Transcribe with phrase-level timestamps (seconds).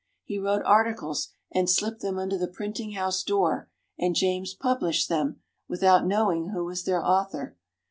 [0.23, 3.69] He wrote articles and slipped them under the printing house door,
[3.99, 7.55] and James published them, without knowing who was their author.